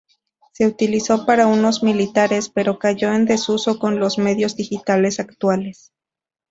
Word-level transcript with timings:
Se 0.53 0.65
utilizó 0.65 1.27
para 1.27 1.45
usos 1.45 1.83
militares, 1.83 2.49
pero 2.49 2.79
cayó 2.79 3.13
en 3.13 3.25
desuso 3.27 3.77
con 3.77 3.99
los 3.99 4.17
medios 4.17 4.55
digitales 4.55 5.19
actuales. 5.19 5.91